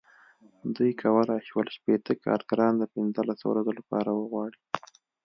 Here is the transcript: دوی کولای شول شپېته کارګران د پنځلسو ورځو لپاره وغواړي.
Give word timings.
دوی 0.75 0.91
کولای 1.01 1.41
شول 1.49 1.67
شپېته 1.75 2.13
کارګران 2.25 2.73
د 2.77 2.83
پنځلسو 2.95 3.45
ورځو 3.49 3.71
لپاره 3.79 4.09
وغواړي. 4.13 4.59